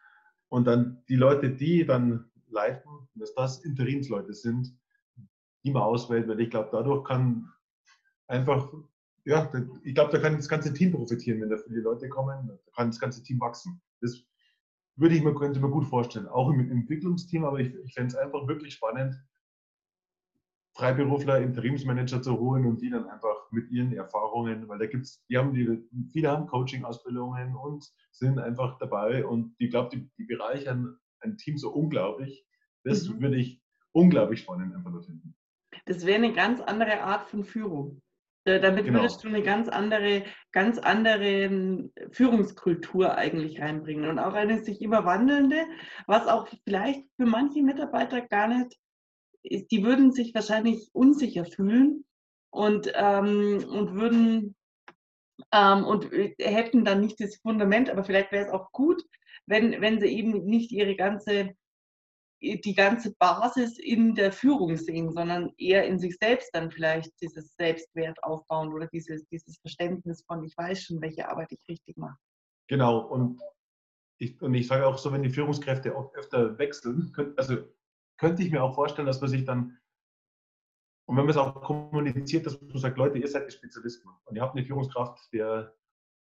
[0.49, 4.75] und dann die Leute, die dann leiten, dass das Interimsleute sind,
[5.61, 7.51] Team auswählt, weil ich glaube, dadurch kann
[8.27, 8.73] einfach,
[9.25, 9.51] ja,
[9.83, 12.89] ich glaube, da kann das ganze Team profitieren, wenn da viele Leute kommen, da kann
[12.89, 13.81] das ganze Team wachsen.
[14.01, 14.23] Das,
[14.95, 18.15] würde ich mir, könnte mir gut vorstellen, auch im Entwicklungsteam, aber ich, ich fände es
[18.15, 19.15] einfach wirklich spannend,
[20.75, 25.23] Freiberufler, Interimsmanager zu holen und die dann einfach mit ihren Erfahrungen, weil da gibt es,
[25.29, 30.25] die haben die, viele haben Coaching-Ausbildungen und sind einfach dabei und ich glaube, die, die
[30.25, 32.45] bereichern ein Team so unglaublich.
[32.83, 33.21] Das mhm.
[33.21, 33.61] würde ich
[33.93, 35.35] unglaublich spannend einfach finden.
[35.85, 38.01] Das wäre eine ganz andere Art von Führung.
[38.43, 38.99] Damit genau.
[38.99, 45.03] würdest du eine ganz andere, ganz andere Führungskultur eigentlich reinbringen und auch eine sich immer
[45.03, 45.65] wandelnde,
[46.05, 48.77] was auch vielleicht für manche Mitarbeiter gar nicht
[49.49, 52.05] die würden sich wahrscheinlich unsicher fühlen
[52.51, 54.55] und, ähm, und würden
[55.51, 59.03] ähm, und äh, hätten dann nicht das Fundament, aber vielleicht wäre es auch gut,
[59.45, 61.55] wenn, wenn sie eben nicht ihre ganze,
[62.41, 67.55] die ganze Basis in der Führung sehen, sondern eher in sich selbst dann vielleicht dieses
[67.55, 72.17] Selbstwert aufbauen oder dieses, dieses Verständnis von, ich weiß schon, welche Arbeit ich richtig mache.
[72.67, 73.39] Genau, und
[74.17, 77.57] ich, und ich sage auch so, wenn die Führungskräfte öfter wechseln, also
[78.17, 79.77] könnte ich mir auch vorstellen, dass man sich dann,
[81.07, 84.35] und wenn man es auch kommuniziert, dass man sagt, Leute, ihr seid die Spezialisten und
[84.35, 85.75] ihr habt eine Führungskraft, der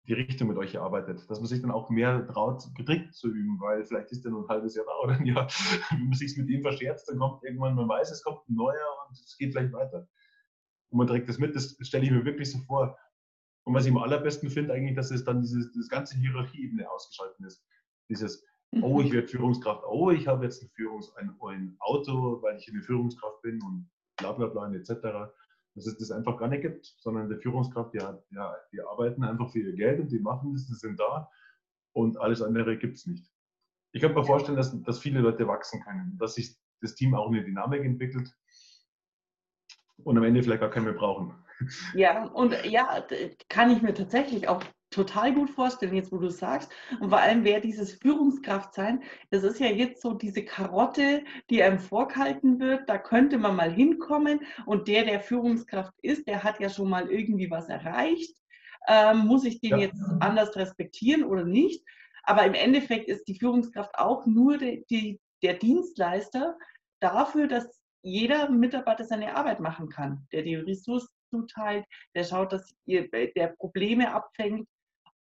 [0.09, 3.61] die Richtung mit euch arbeitet, dass man sich dann auch mehr traut, gedrückt zu üben,
[3.61, 5.47] weil vielleicht ist der nur ein halbes Jahr da oder ein Jahr.
[5.90, 9.07] Wenn man sich mit ihm verscherzt, dann kommt irgendwann, man weiß, es kommt ein neuer
[9.07, 10.09] und es geht vielleicht weiter.
[10.90, 12.99] Und man trägt das mit, das stelle ich mir wirklich so vor.
[13.64, 17.38] Und was ich am allerbesten finde, eigentlich, dass es dann dieses, dieses ganze Hierarchieebene ausgeschaltet
[17.47, 17.64] ist.
[18.09, 18.45] Dieses,
[18.81, 19.85] Oh, ich werde Führungskraft.
[19.87, 23.91] Oh, ich habe jetzt ein, Führungs-, ein, ein Auto, weil ich eine Führungskraft bin und
[24.17, 24.91] bla bla bla etc.
[25.75, 29.51] Dass es das einfach gar nicht gibt, sondern die Führungskraft, die, ja, die arbeiten einfach
[29.51, 31.31] für ihr Geld und die machen das, die sind da
[31.93, 33.31] und alles andere gibt es nicht.
[33.93, 37.29] Ich kann mir vorstellen, dass, dass viele Leute wachsen können, dass sich das Team auch
[37.29, 38.35] eine Dynamik entwickelt
[39.99, 41.35] und am Ende vielleicht gar keinen mehr brauchen.
[41.94, 43.05] Ja, und ja,
[43.48, 46.70] kann ich mir tatsächlich auch total gut vorstellen, jetzt wo du sagst.
[47.01, 51.62] Und vor allem wäre dieses Führungskraft sein, das ist ja jetzt so diese Karotte, die
[51.62, 52.88] einem vorgehalten wird.
[52.88, 54.40] Da könnte man mal hinkommen.
[54.66, 58.37] Und der, der Führungskraft ist, der hat ja schon mal irgendwie was erreicht.
[58.87, 59.79] Ähm, muss ich den ja.
[59.79, 61.85] jetzt anders respektieren oder nicht?
[62.25, 66.57] Aber im Endeffekt ist die Führungskraft auch nur die, die, der Dienstleister
[67.01, 72.75] dafür, dass jeder Mitarbeiter seine Arbeit machen kann, der die Ressourcen zuteilt, der schaut, dass
[72.85, 74.68] ihr, der Probleme abfängt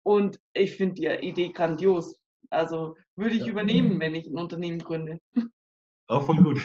[0.02, 2.18] und ich finde die Idee grandios.
[2.50, 3.48] Also würde ich ja.
[3.48, 5.20] übernehmen, wenn ich ein Unternehmen gründe.
[6.08, 6.60] Auch voll gut.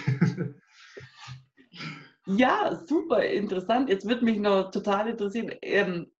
[2.26, 3.90] ja, super interessant.
[3.90, 5.54] Jetzt würde mich noch total interessieren.
[5.62, 6.12] Ähm,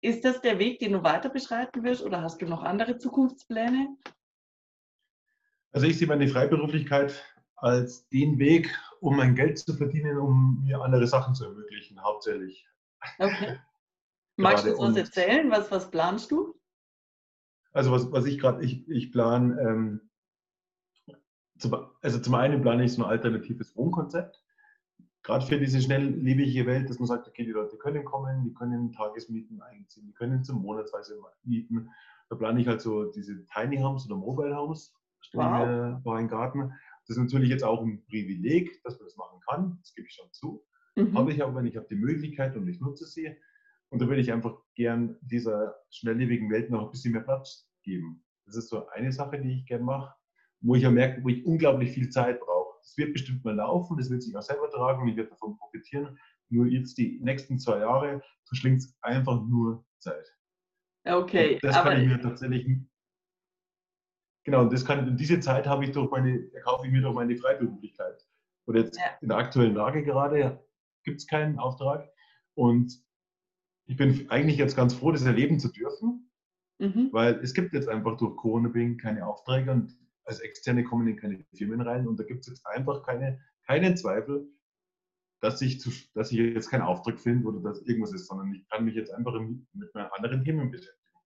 [0.00, 3.96] ist das der Weg, den du weiter beschreiten wirst oder hast du noch andere Zukunftspläne?
[5.72, 7.22] Also ich sehe meine Freiberuflichkeit
[7.56, 8.70] als den Weg,
[9.06, 12.68] um mein Geld zu verdienen, um mir andere Sachen zu ermöglichen, hauptsächlich.
[13.20, 13.60] Okay.
[14.36, 15.48] Magst du uns erzählen?
[15.48, 16.58] Was, was planst du?
[17.72, 20.10] Also was, was ich gerade, ich, ich plane, ähm,
[21.58, 24.42] zum, also zum einen plane ich so ein alternatives Wohnkonzept,
[25.22, 28.92] gerade für diese schnelllebige Welt, dass man sagt, okay, die Leute können kommen, die können
[28.92, 31.90] Tagesmieten einziehen, die können zum Monatsweise mieten.
[32.28, 35.66] Da plane ich halt so diese Tiny Homes oder Mobile Homes, stelle wow.
[35.66, 36.72] mir vor einen Garten.
[37.06, 40.14] Das ist natürlich jetzt auch ein Privileg, dass man das machen kann, das gebe ich
[40.14, 40.64] schon zu.
[40.96, 41.16] Mhm.
[41.16, 43.36] Habe ich aber, wenn ich habe die Möglichkeit und ich nutze sie,
[43.90, 48.24] und da würde ich einfach gern dieser schnelllebigen Welt noch ein bisschen mehr Platz geben.
[48.44, 50.14] Das ist so eine Sache, die ich gern mache,
[50.60, 52.78] wo ich ja merke, wo ich unglaublich viel Zeit brauche.
[52.82, 55.56] Das wird bestimmt mal laufen, das wird sich auch selber tragen und ich werde davon
[55.56, 56.18] profitieren.
[56.48, 60.36] Nur jetzt die nächsten zwei Jahre verschlingt es einfach nur Zeit.
[61.04, 61.54] Okay.
[61.54, 62.66] Und das kann ich mir tatsächlich.
[64.46, 67.36] Genau, und das kann, diese Zeit habe ich durch meine, erkaufe ich mir durch meine
[67.36, 68.24] Freiberuflichkeit.
[68.64, 69.02] Und jetzt ja.
[69.20, 70.64] in der aktuellen Lage gerade
[71.02, 72.08] gibt es keinen Auftrag.
[72.54, 72.96] Und
[73.86, 76.30] ich bin eigentlich jetzt ganz froh, das erleben zu dürfen,
[76.78, 77.08] mhm.
[77.10, 81.44] weil es gibt jetzt einfach durch Corona-Bedingt keine Aufträge und als Externe kommen in keine
[81.52, 84.48] Firmen rein und da gibt es jetzt einfach keine, keinen Zweifel,
[85.40, 88.68] dass ich, zu, dass ich jetzt keinen Auftrag finde oder dass irgendwas ist, sondern ich
[88.68, 91.18] kann mich jetzt einfach mit meinen anderen Themen beschäftigen.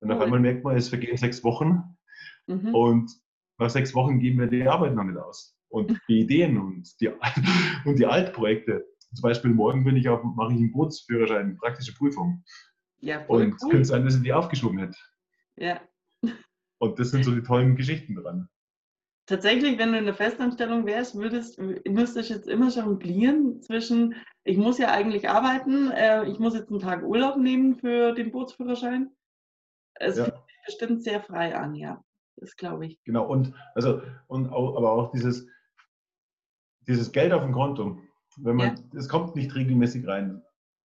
[0.00, 1.93] Und auf einmal merkt man, es vergehen sechs Wochen
[2.46, 2.74] mhm.
[2.74, 3.10] und
[3.58, 5.56] nach sechs Wochen gehen wir die Arbeit noch nicht aus.
[5.68, 7.08] Und die Ideen und die,
[7.84, 12.42] und die Altprojekte, zum Beispiel morgen bin ich auf, mache ich einen Bootsführerschein, praktische Prüfung.
[13.00, 14.98] Ja, Und es könnte sein, dass ich die aufgeschoben hätte.
[15.56, 15.80] Ja.
[16.78, 18.48] Und das sind so die tollen Geschichten dran.
[19.26, 24.58] Tatsächlich, wenn du in der Festanstellung wärst, würdest, müsstest du jetzt immer jonglieren zwischen, ich
[24.58, 29.10] muss ja eigentlich arbeiten, äh, ich muss jetzt einen Tag Urlaub nehmen für den Bootsführerschein.
[29.94, 30.24] Es ja.
[30.24, 32.04] fühlt sich bestimmt sehr frei an, ja.
[32.36, 33.02] Das glaube ich.
[33.04, 35.46] Genau, und also, und auch, aber auch dieses,
[36.86, 37.98] dieses Geld auf dem Konto,
[38.36, 38.98] wenn man, ja.
[38.98, 40.42] es kommt nicht regelmäßig rein.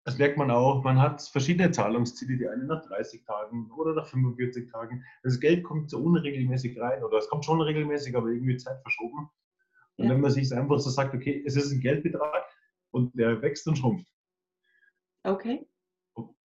[0.04, 4.06] das merkt man auch, man hat verschiedene Zahlungsziele, die eine nach 30 Tagen oder nach
[4.06, 5.04] 45 Tagen.
[5.22, 9.30] Das Geld kommt so unregelmäßig rein oder es kommt schon regelmäßig, aber irgendwie Zeit verschoben.
[9.96, 10.10] Und ja.
[10.10, 12.44] wenn man sich einfach so sagt, okay, es ist ein Geldbetrag
[12.90, 14.06] und der wächst und schrumpft.
[15.22, 15.66] Okay.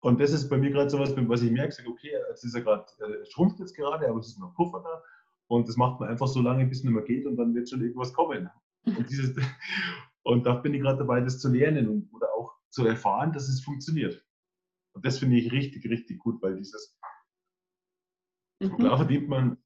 [0.01, 2.55] Und das ist bei mir gerade so was, was ich merke, sage, okay, es ist
[2.55, 5.03] ja gerade, äh, schrumpft jetzt gerade, aber es ist noch Puffer da.
[5.49, 7.69] Und das macht man einfach so lange, bis es nicht mehr geht und dann wird
[7.69, 8.51] schon irgendwas kommen.
[8.85, 9.37] Und, dieses,
[10.23, 13.49] und da bin ich gerade dabei, das zu lernen und, oder auch zu erfahren, dass
[13.49, 14.25] es funktioniert.
[14.95, 16.97] Und das finde ich richtig, richtig gut, weil dieses,
[18.61, 18.77] mhm.
[18.77, 19.59] klar verdient man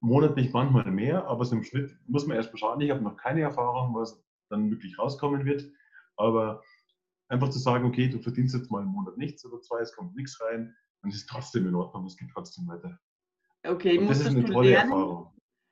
[0.00, 2.80] monatlich manchmal mehr, aber so im Schnitt muss man erst mal schauen.
[2.80, 5.70] Ich habe noch keine Erfahrung, was dann wirklich rauskommen wird.
[6.16, 6.62] Aber
[7.28, 10.14] einfach zu sagen, okay, du verdienst jetzt mal einen Monat nichts oder zwei, es kommt
[10.14, 12.98] nichts rein, dann ist es trotzdem in Ordnung, es geht trotzdem weiter.
[13.66, 15.30] Okay, Und das ist eine tolle lernen, Erfahrung.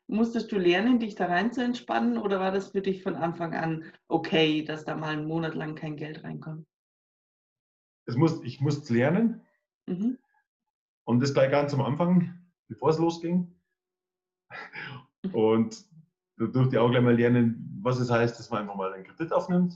[0.09, 3.55] Musstest du lernen, dich da rein zu entspannen oder war das für dich von Anfang
[3.55, 6.67] an okay, dass da mal einen Monat lang kein Geld reinkommt?
[8.07, 9.43] Es muss, ich musste lernen.
[9.87, 10.19] Mhm.
[11.05, 13.55] Und das gleich ganz am Anfang, bevor es losging.
[15.33, 15.87] Und
[16.37, 19.05] da durfte ich auch gleich mal lernen, was es heißt, dass man einfach mal einen
[19.05, 19.75] Kredit aufnimmt.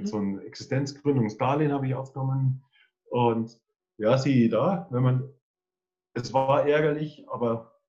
[0.00, 0.06] Mhm.
[0.06, 2.64] So ein Existenzgründungsdarlehen habe ich aufgenommen.
[3.10, 3.60] Und
[3.98, 5.28] ja, siehe da, wenn man,
[6.14, 7.80] es war ärgerlich, aber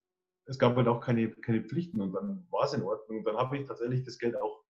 [0.45, 3.19] es gab halt auch keine, keine Pflichten und dann war es in Ordnung.
[3.19, 4.63] Und dann habe ich tatsächlich das Geld auch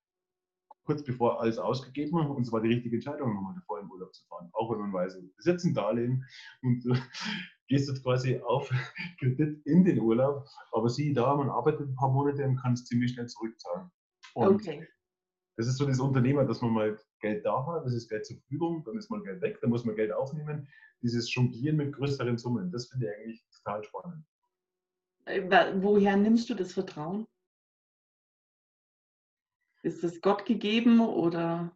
[0.85, 4.25] kurz bevor alles ausgegeben und es war die richtige Entscheidung, nochmal davor in Urlaub zu
[4.27, 4.49] fahren.
[4.53, 6.25] Auch wenn man weiß, das ist jetzt ein Darlehen
[6.61, 6.93] und du
[7.67, 8.69] gehst jetzt quasi auf
[9.19, 12.85] Kredit in den Urlaub, aber sieh da, man arbeitet ein paar Monate und kann es
[12.85, 13.89] ziemlich schnell zurückzahlen.
[14.33, 14.87] Und okay.
[15.55, 18.37] Das ist so das Unternehmer, dass man mal Geld da hat, das ist Geld zur
[18.37, 20.67] Verfügung, dann ist mal Geld weg, dann muss man Geld aufnehmen.
[21.01, 24.25] Dieses Jonglieren mit größeren Summen, das finde ich eigentlich total spannend.
[25.25, 25.43] Äh,
[25.81, 27.25] woher nimmst du das Vertrauen?
[29.83, 31.75] Ist es Gott gegeben oder?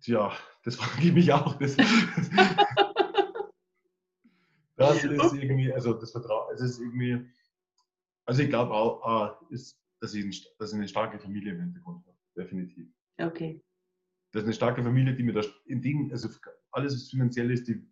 [0.00, 1.54] Tja, das frage ich mich auch.
[1.58, 1.76] Das,
[4.76, 7.26] das ist irgendwie, also das Vertrauen, es ist irgendwie,
[8.26, 11.60] also ich glaube auch, ah, ist, dass, ich ein, dass ich eine starke Familie im
[11.60, 12.88] Hintergrund habe, definitiv.
[13.18, 13.62] Okay.
[14.32, 16.28] Das ist eine starke Familie, die mir das in Dingen, also
[16.72, 17.86] alles was finanziell ist, die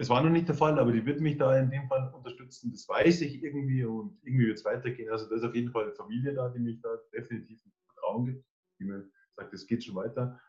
[0.00, 2.70] es war noch nicht der Fall, aber die wird mich da in dem Fall unterstützen.
[2.70, 5.10] Das weiß ich irgendwie und irgendwie wird es weitergehen.
[5.10, 8.44] Also da ist auf jeden Fall eine Familie da, die mich da definitiv Vertrauen gibt,
[8.78, 10.40] die mir sagt, es geht schon weiter.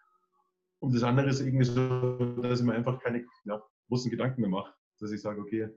[0.79, 4.51] Und das andere ist irgendwie so, dass ich mir einfach keine ja, großen Gedanken mehr
[4.51, 4.71] mache.
[4.99, 5.75] Dass ich sage, okay,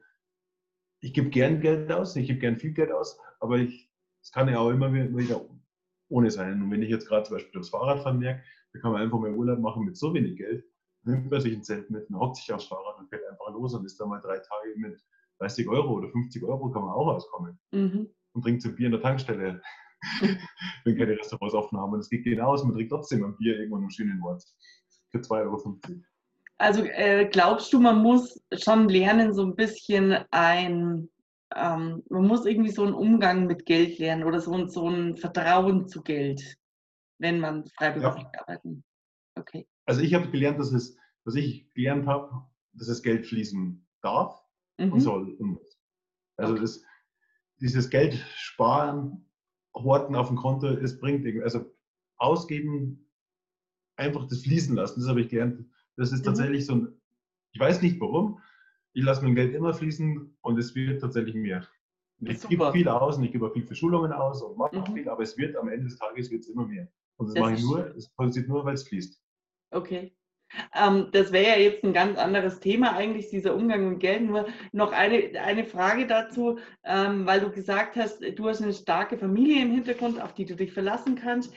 [1.01, 3.91] ich gebe gern Geld aus, ich gebe gern viel Geld aus, aber ich,
[4.23, 5.45] es kann ja auch immer wieder
[6.09, 6.63] ohne sein.
[6.63, 9.33] Und wenn ich jetzt gerade zum Beispiel aufs Fahrradfahren merke, da kann man einfach mal
[9.33, 10.65] Urlaub machen mit so wenig Geld
[11.05, 13.75] nimmt man sich ein Zelt mit und hockt sich aufs Fahrrad und fährt einfach los
[13.75, 15.01] und ist dann mal drei Tage mit
[15.39, 17.59] 30 Euro oder 50 Euro kann man auch auskommen.
[17.73, 18.09] Mhm.
[18.33, 19.61] Und trinkt so Bier in der Tankstelle,
[20.85, 21.93] wenn keine Restaurants offen haben.
[21.93, 24.43] Und es geht genau aus, man trinkt trotzdem ein Bier irgendwo im schönen Ort
[25.11, 25.75] für 2,50 Euro.
[26.59, 31.09] Also äh, glaubst du, man muss schon lernen, so ein bisschen ein,
[31.57, 35.89] ähm, man muss irgendwie so einen Umgang mit Geld lernen oder so, so ein Vertrauen
[35.89, 36.57] zu Geld,
[37.19, 38.41] wenn man freiberuflich ja.
[38.41, 38.85] arbeiten.
[39.39, 43.87] Okay also ich habe gelernt, dass es, was ich gelernt habe, dass das Geld fließen
[44.03, 44.43] darf
[44.79, 44.93] mhm.
[44.93, 45.79] und soll und muss.
[46.37, 46.63] Also okay.
[46.63, 46.85] das,
[47.61, 49.29] dieses Geld sparen,
[49.75, 51.65] horten auf dem Konto, es bringt irgendwie, also
[52.17, 53.11] ausgeben,
[53.97, 55.65] einfach das fließen lassen, das habe ich gelernt.
[55.97, 56.27] Das ist mhm.
[56.27, 57.01] tatsächlich so ein,
[57.53, 58.41] ich weiß nicht warum,
[58.93, 61.67] ich lasse mein Geld immer fließen und es wird tatsächlich mehr.
[62.21, 64.95] Ich gebe viel aus und ich gebe auch viel für Schulungen aus und mache mhm.
[64.95, 66.89] viel, aber es wird am Ende des Tages wird's immer mehr.
[67.17, 69.21] Und das, das mache ich nur, es passiert nur, weil es fließt.
[69.73, 70.15] Okay.
[70.75, 74.23] Ähm, das wäre ja jetzt ein ganz anderes Thema eigentlich, dieser Umgang mit Geld.
[74.23, 79.19] Nur noch eine, eine Frage dazu, ähm, weil du gesagt hast, du hast eine starke
[79.19, 81.53] Familie im Hintergrund, auf die du dich verlassen kannst.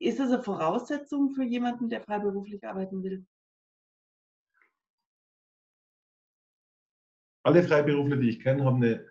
[0.00, 3.24] Ist das eine Voraussetzung für jemanden, der freiberuflich arbeiten will?
[7.48, 9.06] Alle Freiberufler, die ich kenne, haben eine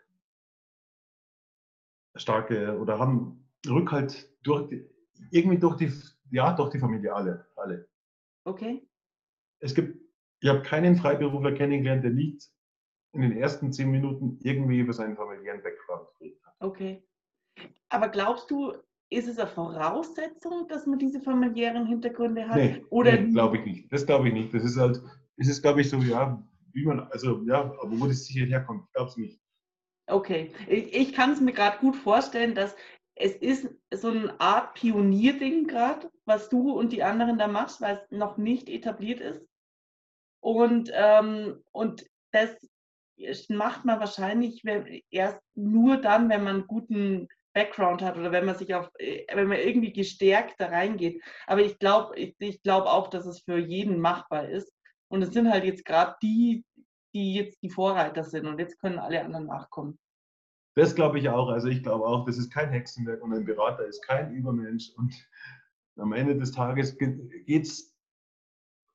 [2.16, 4.88] starke oder haben Rückhalt durch die,
[5.32, 5.92] irgendwie durch die,
[6.30, 7.88] ja, durch die Familie, alle, alle.
[8.46, 8.88] Okay.
[9.60, 10.00] Es gibt,
[10.40, 12.48] ich habe keinen Freiberufler kennengelernt, der nicht
[13.14, 16.40] in den ersten zehn Minuten irgendwie über seinen familiären Background redet.
[16.60, 17.04] Okay.
[17.90, 18.74] Aber glaubst du,
[19.10, 22.58] ist es eine Voraussetzung, dass man diese familiären Hintergründe hat?
[22.58, 23.92] Nee, nee glaube ich nicht.
[23.92, 24.54] Das glaube ich nicht.
[24.54, 25.02] Das ist halt,
[25.38, 28.84] es ist, glaube ich, so, ja, wie man, also ja, aber wo das sicher herkommt,
[28.86, 29.42] ich glaube es nicht.
[30.10, 32.76] Okay, ich, ich kann es mir gerade gut vorstellen, dass
[33.16, 37.98] es ist so eine Art Pionierding gerade, was du und die anderen da machst, weil
[37.98, 39.46] es noch nicht etabliert ist.
[40.40, 42.56] Und, ähm, und das
[43.50, 44.64] macht man wahrscheinlich
[45.10, 49.48] erst nur dann, wenn man guten Background hat oder wenn man sich auf, äh, wenn
[49.48, 51.24] man irgendwie gestärkt da reingeht.
[51.48, 54.72] Aber ich glaube, ich, ich glaube auch, dass es für jeden machbar ist.
[55.10, 56.66] Und es sind halt jetzt gerade die,
[57.14, 59.98] die jetzt die Vorreiter sind und jetzt können alle anderen nachkommen.
[60.76, 61.50] Das glaube ich auch.
[61.50, 64.92] Also ich glaube auch, das ist kein Hexenwerk und ein Berater ist kein Übermensch.
[64.96, 65.16] Und
[65.98, 67.98] am Ende des Tages geht es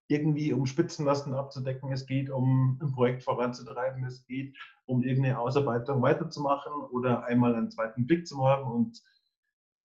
[0.09, 6.03] irgendwie um Spitzenlasten abzudecken, es geht um ein Projekt voranzutreiben, es geht um irgendeine Ausarbeitung
[6.03, 8.71] weiterzumachen oder einmal einen zweiten Blick zu haben.
[8.71, 9.03] Und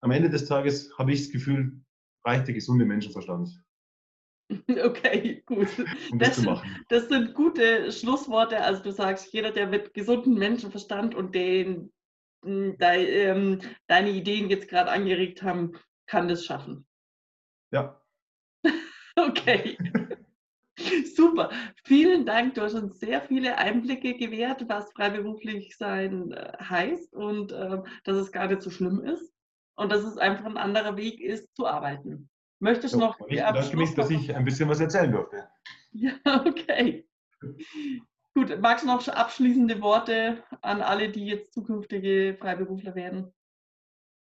[0.02, 1.82] am Ende des Tages habe ich das Gefühl,
[2.26, 3.64] reicht der gesunde Menschenverstand.
[4.68, 5.68] Okay, gut.
[6.12, 8.62] Um das, sind, das, sind, gute Schlussworte.
[8.62, 11.92] Also du sagst, jeder, der mit gesundem Menschenverstand und den
[12.46, 15.74] de, ähm, deine Ideen jetzt gerade angeregt haben,
[16.06, 16.86] kann das schaffen.
[17.72, 18.02] Ja.
[19.16, 19.78] okay.
[21.16, 21.50] Super.
[21.84, 22.54] Vielen Dank.
[22.54, 28.16] Du hast uns sehr viele Einblicke gewährt, was freiberuflich sein äh, heißt und äh, dass
[28.16, 29.34] es gar nicht so schlimm ist
[29.76, 32.30] und dass es einfach ein anderer Weg ist zu arbeiten.
[32.60, 33.20] Möchtest du noch.
[33.28, 35.48] Ich bedanke mich, dass ich ein bisschen was erzählen durfte.
[35.92, 36.14] Ja,
[36.46, 37.08] okay.
[38.34, 43.34] Gut, magst du noch abschließende Worte an alle, die jetzt zukünftige Freiberufler werden?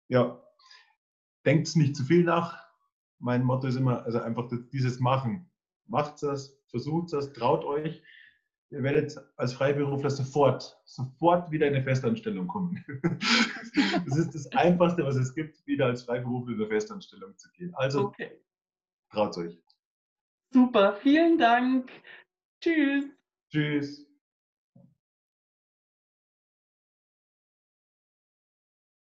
[0.08, 0.42] Ja,
[1.44, 2.66] denkt nicht zu viel nach.
[3.18, 5.50] Mein Motto ist immer, also einfach dieses Machen.
[5.86, 8.02] Macht es, versucht es, traut euch.
[8.70, 12.84] Ihr werdet als Freiberufler sofort, sofort wieder in eine Festanstellung kommen.
[14.06, 17.74] das ist das Einfachste, was es gibt, wieder als Freiberufler in eine Festanstellung zu gehen.
[17.76, 18.30] Also okay.
[19.10, 19.58] traut euch.
[20.52, 21.90] Super, vielen Dank.
[22.60, 23.06] Tschüss.
[23.50, 24.07] Tschüss.